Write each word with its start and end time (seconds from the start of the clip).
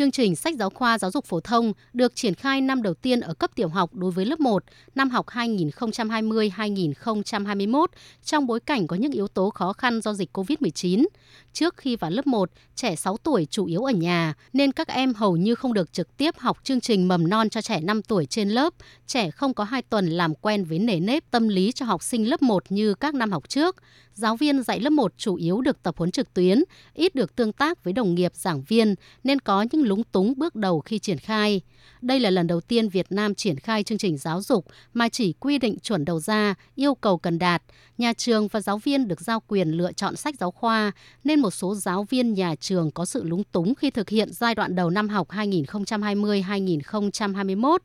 Chương 0.00 0.10
trình 0.10 0.36
sách 0.36 0.54
giáo 0.58 0.70
khoa 0.70 0.98
giáo 0.98 1.10
dục 1.10 1.24
phổ 1.24 1.40
thông 1.40 1.72
được 1.92 2.16
triển 2.16 2.34
khai 2.34 2.60
năm 2.60 2.82
đầu 2.82 2.94
tiên 2.94 3.20
ở 3.20 3.34
cấp 3.34 3.50
tiểu 3.54 3.68
học 3.68 3.94
đối 3.94 4.10
với 4.10 4.26
lớp 4.26 4.40
1 4.40 4.64
năm 4.94 5.10
học 5.10 5.26
2020-2021 5.26 7.86
trong 8.24 8.46
bối 8.46 8.60
cảnh 8.60 8.86
có 8.86 8.96
những 8.96 9.12
yếu 9.12 9.28
tố 9.28 9.50
khó 9.50 9.72
khăn 9.72 10.00
do 10.00 10.14
dịch 10.14 10.30
COVID-19. 10.32 11.06
Trước 11.52 11.76
khi 11.76 11.96
vào 11.96 12.10
lớp 12.10 12.26
1, 12.26 12.50
trẻ 12.74 12.96
6 12.96 13.16
tuổi 13.16 13.46
chủ 13.50 13.66
yếu 13.66 13.84
ở 13.84 13.92
nhà 13.92 14.34
nên 14.52 14.72
các 14.72 14.88
em 14.88 15.14
hầu 15.14 15.36
như 15.36 15.54
không 15.54 15.72
được 15.72 15.92
trực 15.92 16.16
tiếp 16.16 16.38
học 16.38 16.58
chương 16.62 16.80
trình 16.80 17.08
mầm 17.08 17.28
non 17.28 17.50
cho 17.50 17.62
trẻ 17.62 17.80
5 17.80 18.02
tuổi 18.02 18.26
trên 18.26 18.48
lớp. 18.48 18.74
Trẻ 19.06 19.30
không 19.30 19.54
có 19.54 19.64
2 19.64 19.82
tuần 19.82 20.06
làm 20.06 20.34
quen 20.34 20.64
với 20.64 20.78
nề 20.78 21.00
nếp 21.00 21.30
tâm 21.30 21.48
lý 21.48 21.72
cho 21.72 21.86
học 21.86 22.02
sinh 22.02 22.28
lớp 22.28 22.42
1 22.42 22.64
như 22.68 22.94
các 22.94 23.14
năm 23.14 23.32
học 23.32 23.48
trước. 23.48 23.76
Giáo 24.14 24.36
viên 24.36 24.62
dạy 24.62 24.80
lớp 24.80 24.90
1 24.90 25.12
chủ 25.16 25.34
yếu 25.34 25.60
được 25.60 25.82
tập 25.82 25.94
huấn 25.98 26.10
trực 26.10 26.34
tuyến, 26.34 26.62
ít 26.94 27.14
được 27.14 27.36
tương 27.36 27.52
tác 27.52 27.84
với 27.84 27.92
đồng 27.92 28.14
nghiệp 28.14 28.32
giảng 28.34 28.62
viên 28.62 28.94
nên 29.24 29.40
có 29.40 29.66
những 29.72 29.82
lúng 29.82 30.04
túng 30.04 30.34
bước 30.36 30.54
đầu 30.54 30.80
khi 30.80 30.98
triển 30.98 31.18
khai. 31.18 31.60
Đây 32.02 32.20
là 32.20 32.30
lần 32.30 32.46
đầu 32.46 32.60
tiên 32.60 32.88
Việt 32.88 33.06
Nam 33.10 33.34
triển 33.34 33.56
khai 33.56 33.82
chương 33.82 33.98
trình 33.98 34.18
giáo 34.18 34.42
dục 34.42 34.66
mà 34.94 35.08
chỉ 35.08 35.32
quy 35.32 35.58
định 35.58 35.78
chuẩn 35.78 36.04
đầu 36.04 36.20
ra, 36.20 36.54
yêu 36.74 36.94
cầu 36.94 37.18
cần 37.18 37.38
đạt. 37.38 37.62
Nhà 37.98 38.12
trường 38.12 38.48
và 38.48 38.60
giáo 38.60 38.78
viên 38.78 39.08
được 39.08 39.20
giao 39.20 39.42
quyền 39.48 39.70
lựa 39.70 39.92
chọn 39.92 40.16
sách 40.16 40.34
giáo 40.40 40.50
khoa, 40.50 40.92
nên 41.24 41.40
một 41.40 41.50
số 41.50 41.74
giáo 41.74 42.06
viên 42.10 42.34
nhà 42.34 42.54
trường 42.54 42.90
có 42.90 43.04
sự 43.04 43.24
lúng 43.24 43.44
túng 43.44 43.74
khi 43.74 43.90
thực 43.90 44.08
hiện 44.08 44.32
giai 44.32 44.54
đoạn 44.54 44.74
đầu 44.74 44.90
năm 44.90 45.08
học 45.08 45.28
2020-2021. 45.30 47.78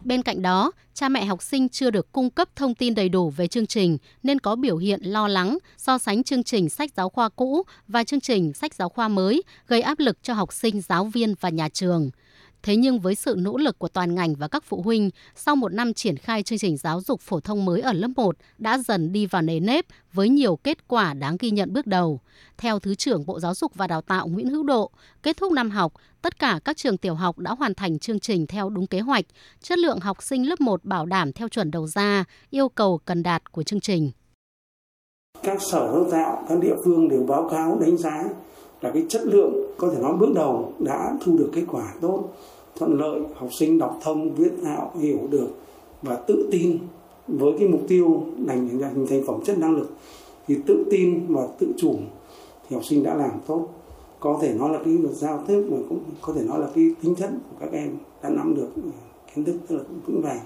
Bên 0.00 0.22
cạnh 0.22 0.42
đó, 0.42 0.72
cha 0.94 1.08
mẹ 1.08 1.24
học 1.24 1.42
sinh 1.42 1.68
chưa 1.68 1.90
được 1.90 2.12
cung 2.12 2.30
cấp 2.30 2.48
thông 2.56 2.74
tin 2.74 2.94
đầy 2.94 3.08
đủ 3.08 3.30
về 3.30 3.46
chương 3.46 3.66
trình 3.66 3.98
nên 4.22 4.38
có 4.38 4.56
biểu 4.56 4.76
hiện 4.76 5.00
lo 5.02 5.28
lắng 5.28 5.58
so 5.76 5.98
sánh 5.98 6.22
chương 6.22 6.42
trình 6.42 6.68
sách 6.68 6.90
giáo 6.96 7.08
khoa 7.08 7.28
cũ 7.28 7.62
và 7.88 8.04
chương 8.04 8.20
trình 8.20 8.52
sách 8.52 8.74
giáo 8.74 8.88
khoa 8.88 9.08
mới, 9.08 9.42
gây 9.66 9.80
áp 9.80 9.98
lực 9.98 10.22
cho 10.22 10.34
học 10.34 10.52
sinh, 10.52 10.80
giáo 10.80 11.04
viên 11.04 11.34
và 11.40 11.48
nhà 11.48 11.68
trường. 11.68 12.10
Thế 12.62 12.76
nhưng 12.76 13.00
với 13.00 13.14
sự 13.14 13.34
nỗ 13.38 13.56
lực 13.56 13.78
của 13.78 13.88
toàn 13.88 14.14
ngành 14.14 14.34
và 14.34 14.48
các 14.48 14.64
phụ 14.64 14.82
huynh, 14.82 15.10
sau 15.34 15.56
một 15.56 15.72
năm 15.72 15.94
triển 15.94 16.16
khai 16.16 16.42
chương 16.42 16.58
trình 16.58 16.76
giáo 16.76 17.00
dục 17.00 17.20
phổ 17.20 17.40
thông 17.40 17.64
mới 17.64 17.80
ở 17.80 17.92
lớp 17.92 18.08
1 18.16 18.36
đã 18.58 18.78
dần 18.78 19.12
đi 19.12 19.26
vào 19.26 19.42
nề 19.42 19.60
nếp 19.60 19.86
với 20.12 20.28
nhiều 20.28 20.56
kết 20.56 20.88
quả 20.88 21.14
đáng 21.14 21.36
ghi 21.40 21.50
nhận 21.50 21.72
bước 21.72 21.86
đầu. 21.86 22.20
Theo 22.58 22.78
Thứ 22.78 22.94
trưởng 22.94 23.26
Bộ 23.26 23.40
Giáo 23.40 23.54
dục 23.54 23.74
và 23.74 23.86
Đào 23.86 24.02
tạo 24.02 24.28
Nguyễn 24.28 24.48
Hữu 24.48 24.62
Độ, 24.62 24.90
kết 25.22 25.36
thúc 25.36 25.52
năm 25.52 25.70
học, 25.70 25.92
tất 26.22 26.38
cả 26.38 26.60
các 26.64 26.76
trường 26.76 26.98
tiểu 26.98 27.14
học 27.14 27.38
đã 27.38 27.54
hoàn 27.54 27.74
thành 27.74 27.98
chương 27.98 28.20
trình 28.20 28.46
theo 28.46 28.70
đúng 28.70 28.86
kế 28.86 29.00
hoạch, 29.00 29.24
chất 29.60 29.78
lượng 29.78 30.00
học 30.00 30.22
sinh 30.22 30.48
lớp 30.48 30.60
1 30.60 30.84
bảo 30.84 31.06
đảm 31.06 31.32
theo 31.32 31.48
chuẩn 31.48 31.70
đầu 31.70 31.86
ra, 31.86 32.24
yêu 32.50 32.68
cầu 32.68 33.00
cần 33.04 33.22
đạt 33.22 33.52
của 33.52 33.62
chương 33.62 33.80
trình. 33.80 34.10
Các 35.42 35.62
sở 35.62 35.90
giáo 35.92 36.08
tạo, 36.10 36.46
các 36.48 36.58
địa 36.60 36.74
phương 36.84 37.08
đều 37.08 37.24
báo 37.28 37.48
cáo 37.50 37.78
đánh 37.80 37.96
giá 37.96 38.24
là 38.82 38.90
cái 38.90 39.04
chất 39.08 39.22
lượng 39.24 39.54
có 39.76 39.90
thể 39.90 40.02
nói 40.02 40.16
bước 40.16 40.32
đầu 40.34 40.72
đã 40.78 41.16
thu 41.24 41.36
được 41.36 41.50
kết 41.52 41.64
quả 41.72 41.94
tốt, 42.00 42.24
thuận 42.78 43.00
lợi, 43.00 43.20
học 43.34 43.48
sinh 43.52 43.78
đọc 43.78 43.98
thông, 44.02 44.34
viết 44.34 44.52
thạo 44.62 44.92
hiểu 45.00 45.18
được 45.30 45.48
và 46.02 46.16
tự 46.16 46.48
tin 46.52 46.78
với 47.28 47.52
cái 47.58 47.68
mục 47.68 47.80
tiêu 47.88 48.22
thành 48.46 48.68
hình 48.68 49.06
thành 49.08 49.22
phẩm 49.26 49.40
chất 49.44 49.58
năng 49.58 49.76
lực 49.76 49.90
thì 50.46 50.56
tự 50.66 50.84
tin 50.90 51.26
và 51.28 51.48
tự 51.58 51.72
chủ 51.76 51.94
thì 52.68 52.74
học 52.74 52.84
sinh 52.84 53.02
đã 53.02 53.14
làm 53.14 53.30
tốt. 53.46 53.68
Có 54.20 54.38
thể 54.42 54.54
nói 54.54 54.72
là 54.72 54.78
cái 54.84 54.94
luật 54.94 55.14
giao 55.14 55.44
tiếp 55.46 55.62
mà 55.70 55.76
cũng 55.88 56.00
có 56.20 56.32
thể 56.32 56.42
nói 56.42 56.60
là 56.60 56.66
cái 56.74 56.94
tính 57.02 57.14
chất 57.14 57.30
của 57.30 57.56
các 57.60 57.72
em 57.72 57.90
đã 58.22 58.28
nắm 58.28 58.54
được 58.54 58.68
ừ, 58.76 58.82
kiến 59.34 59.44
thức 59.44 59.54
rất 59.68 59.76
là 59.76 59.82
vững 60.06 60.22
vàng. 60.22 60.40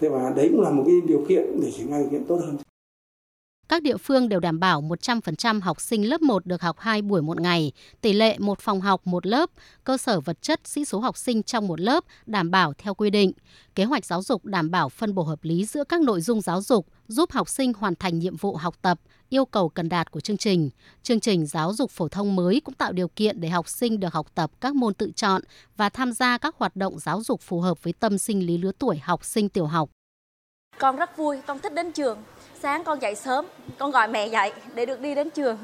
Thế 0.00 0.08
và 0.08 0.32
đấy 0.36 0.48
cũng 0.52 0.60
là 0.60 0.70
một 0.70 0.82
cái 0.86 1.00
điều 1.06 1.24
kiện 1.28 1.60
để 1.62 1.70
triển 1.70 1.86
khai 1.90 2.02
thực 2.02 2.10
hiện 2.10 2.24
tốt 2.24 2.36
hơn 2.36 2.56
các 3.70 3.82
địa 3.82 3.96
phương 3.96 4.28
đều 4.28 4.40
đảm 4.40 4.60
bảo 4.60 4.82
100% 4.82 5.60
học 5.60 5.80
sinh 5.80 6.08
lớp 6.08 6.22
1 6.22 6.46
được 6.46 6.62
học 6.62 6.78
2 6.78 7.02
buổi 7.02 7.22
một 7.22 7.40
ngày, 7.40 7.72
tỷ 8.00 8.12
lệ 8.12 8.38
một 8.38 8.60
phòng 8.60 8.80
học 8.80 9.06
một 9.06 9.26
lớp, 9.26 9.50
cơ 9.84 9.96
sở 9.96 10.20
vật 10.20 10.42
chất 10.42 10.60
sĩ 10.64 10.84
số 10.84 11.00
học 11.00 11.16
sinh 11.16 11.42
trong 11.42 11.68
một 11.68 11.80
lớp 11.80 12.04
đảm 12.26 12.50
bảo 12.50 12.72
theo 12.78 12.94
quy 12.94 13.10
định. 13.10 13.32
Kế 13.74 13.84
hoạch 13.84 14.04
giáo 14.04 14.22
dục 14.22 14.44
đảm 14.44 14.70
bảo 14.70 14.88
phân 14.88 15.14
bổ 15.14 15.22
hợp 15.22 15.38
lý 15.42 15.64
giữa 15.64 15.84
các 15.84 16.00
nội 16.00 16.20
dung 16.20 16.40
giáo 16.40 16.62
dục, 16.62 16.86
giúp 17.08 17.32
học 17.32 17.48
sinh 17.48 17.72
hoàn 17.72 17.94
thành 17.94 18.18
nhiệm 18.18 18.36
vụ 18.36 18.56
học 18.56 18.74
tập, 18.82 19.00
yêu 19.28 19.44
cầu 19.44 19.68
cần 19.68 19.88
đạt 19.88 20.10
của 20.10 20.20
chương 20.20 20.36
trình. 20.36 20.70
Chương 21.02 21.20
trình 21.20 21.46
giáo 21.46 21.72
dục 21.72 21.90
phổ 21.90 22.08
thông 22.08 22.36
mới 22.36 22.60
cũng 22.60 22.74
tạo 22.74 22.92
điều 22.92 23.08
kiện 23.08 23.40
để 23.40 23.48
học 23.48 23.68
sinh 23.68 24.00
được 24.00 24.12
học 24.12 24.26
tập 24.34 24.50
các 24.60 24.74
môn 24.74 24.94
tự 24.94 25.10
chọn 25.16 25.42
và 25.76 25.88
tham 25.88 26.12
gia 26.12 26.38
các 26.38 26.54
hoạt 26.58 26.76
động 26.76 26.98
giáo 26.98 27.22
dục 27.22 27.40
phù 27.40 27.60
hợp 27.60 27.82
với 27.82 27.92
tâm 27.92 28.18
sinh 28.18 28.46
lý 28.46 28.58
lứa 28.58 28.72
tuổi 28.78 28.98
học 29.02 29.24
sinh 29.24 29.48
tiểu 29.48 29.66
học. 29.66 29.90
Con 30.78 30.96
rất 30.96 31.16
vui, 31.16 31.40
con 31.46 31.58
thích 31.58 31.74
đến 31.74 31.92
trường 31.92 32.18
sáng 32.62 32.84
con 32.84 33.02
dậy 33.02 33.14
sớm, 33.14 33.46
con 33.78 33.90
gọi 33.90 34.08
mẹ 34.08 34.26
dậy 34.26 34.52
để 34.74 34.86
được 34.86 35.00
đi 35.00 35.14
đến 35.14 35.30
trường. 35.30 35.58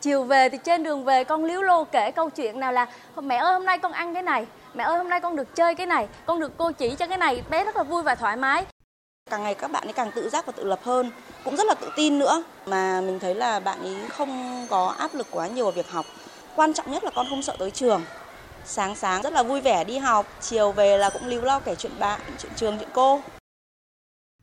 Chiều 0.00 0.24
về 0.24 0.48
thì 0.48 0.58
trên 0.64 0.82
đường 0.82 1.04
về 1.04 1.24
con 1.24 1.44
liếu 1.44 1.62
lô 1.62 1.84
kể 1.84 2.10
câu 2.10 2.30
chuyện 2.30 2.60
nào 2.60 2.72
là, 2.72 2.86
mẹ 3.16 3.36
ơi, 3.36 3.54
hôm 3.54 3.64
nay 3.64 3.78
con 3.78 3.92
ăn 3.92 4.14
cái 4.14 4.22
này, 4.22 4.46
mẹ 4.74 4.84
ơi, 4.84 4.98
hôm 4.98 5.08
nay 5.08 5.20
con 5.20 5.36
được 5.36 5.54
chơi 5.54 5.74
cái 5.74 5.86
này, 5.86 6.08
con 6.26 6.40
được 6.40 6.52
cô 6.56 6.72
chỉ 6.72 6.94
cho 6.98 7.06
cái 7.06 7.18
này. 7.18 7.42
Bé 7.50 7.64
rất 7.64 7.76
là 7.76 7.82
vui 7.82 8.02
và 8.02 8.14
thoải 8.14 8.36
mái. 8.36 8.64
Càng 9.30 9.42
ngày 9.42 9.54
các 9.54 9.70
bạn 9.70 9.84
ấy 9.84 9.92
càng 9.92 10.10
tự 10.14 10.28
giác 10.28 10.46
và 10.46 10.52
tự 10.56 10.64
lập 10.64 10.80
hơn, 10.82 11.10
cũng 11.44 11.56
rất 11.56 11.66
là 11.66 11.74
tự 11.74 11.90
tin 11.96 12.18
nữa. 12.18 12.42
Mà 12.66 13.00
mình 13.00 13.18
thấy 13.18 13.34
là 13.34 13.60
bạn 13.60 13.80
ấy 13.80 13.96
không 14.08 14.66
có 14.70 14.94
áp 14.98 15.14
lực 15.14 15.26
quá 15.30 15.46
nhiều 15.46 15.64
vào 15.64 15.72
việc 15.72 15.90
học. 15.90 16.06
Quan 16.56 16.72
trọng 16.72 16.92
nhất 16.92 17.04
là 17.04 17.10
con 17.14 17.26
không 17.30 17.42
sợ 17.42 17.56
tới 17.58 17.70
trường. 17.70 18.02
Sáng 18.64 18.96
sáng 18.96 19.22
rất 19.22 19.32
là 19.32 19.42
vui 19.42 19.60
vẻ 19.60 19.84
đi 19.84 19.98
học, 19.98 20.26
chiều 20.40 20.72
về 20.72 20.98
là 20.98 21.10
cũng 21.10 21.26
líu 21.26 21.42
lo 21.42 21.60
kể 21.60 21.74
chuyện 21.74 21.92
bạn, 21.98 22.20
chuyện 22.38 22.52
trường, 22.56 22.78
chuyện 22.78 22.88
cô. 22.92 23.20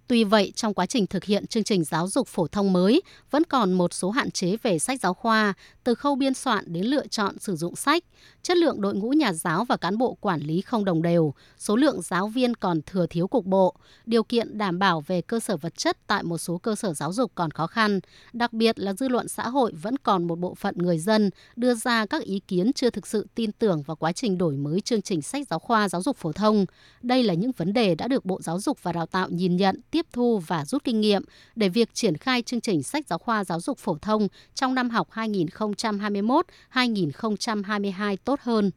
Tuy 0.10 0.24
vậy, 0.24 0.52
trong 0.56 0.74
quá 0.74 0.86
trình 0.86 1.08
thực 1.08 1.24
hiện 1.24 1.48
chương 1.48 1.64
trình 1.64 1.84
giáo 1.84 2.08
dục 2.08 2.28
phổ 2.28 2.48
thông 2.48 2.74
mới, 2.74 3.02
vẫn 3.32 3.44
còn 3.44 3.74
một 3.74 3.94
số 3.94 4.10
hạn 4.10 4.32
chế 4.32 4.58
về 4.64 4.80
sách 4.80 5.00
giáo 5.02 5.14
khoa, 5.14 5.54
từ 5.90 5.96
khâu 5.96 6.16
biên 6.16 6.34
soạn 6.34 6.64
đến 6.68 6.86
lựa 6.86 7.08
chọn 7.08 7.40
sử 7.40 7.56
dụng 7.56 7.76
sách. 7.76 8.04
Chất 8.44 8.58
lượng 8.58 8.82
đội 8.82 8.96
ngũ 8.96 9.10
nhà 9.10 9.34
giáo 9.34 9.66
và 9.66 9.78
cán 9.78 9.98
bộ 9.98 10.18
quản 10.22 10.40
lý 10.40 10.62
không 10.62 10.86
đồng 10.86 11.02
đều, 11.02 11.34
số 11.58 11.76
lượng 11.76 12.02
giáo 12.02 12.28
viên 12.28 12.56
còn 12.56 12.82
thừa 12.82 13.06
thiếu 13.08 13.28
cục 13.28 13.46
bộ, 13.46 13.76
điều 14.06 14.24
kiện 14.24 14.58
đảm 14.58 14.80
bảo 14.80 15.02
về 15.02 15.22
cơ 15.22 15.40
sở 15.40 15.58
vật 15.58 15.78
chất 15.78 15.98
tại 16.08 16.24
một 16.24 16.38
số 16.38 16.58
cơ 16.58 16.76
sở 16.76 16.94
giáo 16.94 17.14
dục 17.14 17.32
còn 17.36 17.52
khó 17.52 17.68
khăn. 17.68 18.00
Đặc 18.34 18.54
biệt 18.54 18.80
là 18.80 18.94
dư 18.94 19.08
luận 19.08 19.28
xã 19.28 19.50
hội 19.50 19.72
vẫn 19.82 19.98
còn 19.98 20.28
một 20.28 20.40
bộ 20.40 20.56
phận 20.56 20.76
người 20.78 21.00
dân 21.00 21.30
đưa 21.56 21.74
ra 21.74 22.06
các 22.06 22.24
ý 22.24 22.40
kiến 22.48 22.74
chưa 22.74 22.90
thực 22.90 23.08
sự 23.08 23.28
tin 23.36 23.52
tưởng 23.52 23.82
vào 23.82 23.96
quá 23.96 24.12
trình 24.12 24.38
đổi 24.38 24.54
mới 24.54 24.82
chương 24.82 25.02
trình 25.02 25.22
sách 25.22 25.48
giáo 25.50 25.60
khoa 25.60 25.90
giáo 25.90 26.02
dục 26.02 26.18
phổ 26.18 26.32
thông. 26.32 26.66
Đây 27.02 27.24
là 27.24 27.34
những 27.34 27.52
vấn 27.52 27.74
đề 27.74 27.96
đã 27.96 28.08
được 28.08 28.26
Bộ 28.26 28.42
Giáo 28.42 28.60
dục 28.60 28.84
và 28.84 28.92
Đào 28.92 29.06
tạo 29.06 29.30
nhìn 29.30 29.58
nhận, 29.58 29.82
tiếp 29.92 30.06
thu 30.14 30.38
và 30.48 30.66
rút 30.66 30.84
kinh 30.84 31.02
nghiệm 31.02 31.24
để 31.56 31.70
việc 31.70 31.94
triển 31.94 32.18
khai 32.18 32.42
chương 32.42 32.62
trình 32.62 32.84
sách 32.84 33.06
giáo 33.10 33.20
khoa 33.20 33.44
giáo 33.44 33.60
dục 33.60 33.78
phổ 33.78 33.98
thông 34.02 34.28
trong 34.56 34.76
năm 34.76 34.90
học 34.90 35.08
2020 35.12 35.76
2021-2022 35.80 38.18
tốt 38.24 38.40
hơn. 38.42 38.72